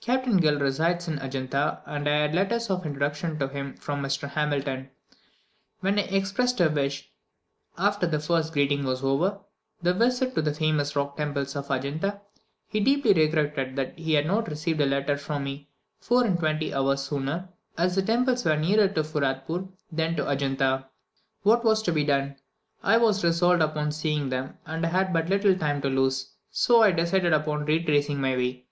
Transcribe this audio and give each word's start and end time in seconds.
Captain 0.00 0.36
Gill 0.36 0.60
resides 0.60 1.08
in 1.08 1.18
Adjunta, 1.18 1.80
and 1.86 2.08
I 2.08 2.18
had 2.20 2.36
letters 2.36 2.70
of 2.70 2.86
introduction 2.86 3.36
to 3.40 3.48
him 3.48 3.74
from 3.74 4.00
Mr. 4.00 4.28
Hamilton. 4.30 4.88
When 5.80 5.98
I 5.98 6.02
expressed 6.02 6.60
a 6.60 6.68
wish, 6.68 7.10
after 7.76 8.06
the 8.06 8.20
first 8.20 8.52
greeting 8.52 8.84
was 8.84 9.02
over, 9.02 9.40
to 9.82 9.92
visit 9.92 10.36
the 10.36 10.54
famous 10.54 10.94
rock 10.94 11.16
temples 11.16 11.56
of 11.56 11.66
Adjunta, 11.68 12.20
he 12.68 12.78
deeply 12.78 13.12
regretted 13.12 13.74
that 13.74 13.98
he 13.98 14.14
had 14.14 14.24
not 14.26 14.46
received 14.46 14.80
a 14.80 14.86
letter 14.86 15.16
from 15.16 15.42
me 15.42 15.68
four 15.98 16.24
and 16.24 16.38
twenty 16.38 16.72
hours 16.72 17.02
sooner, 17.02 17.48
as 17.76 17.96
the 17.96 18.02
temples 18.02 18.44
were 18.44 18.54
nearer 18.56 18.86
to 18.86 19.02
Furdapoor 19.02 19.68
than 19.90 20.14
to 20.14 20.22
Adjunta. 20.30 20.84
What 21.42 21.64
was 21.64 21.82
to 21.82 21.92
be 21.92 22.04
done? 22.04 22.36
I 22.84 22.98
was 22.98 23.24
resolved 23.24 23.62
upon 23.62 23.90
seeing 23.90 24.28
them, 24.28 24.58
and 24.64 24.86
had 24.86 25.12
but 25.12 25.28
little 25.28 25.56
time 25.58 25.82
to 25.82 25.88
lose, 25.88 26.32
so 26.52 26.82
I 26.82 26.92
decided 26.92 27.32
upon 27.32 27.64
retracing 27.66 28.20
my 28.20 28.36
way. 28.36 28.68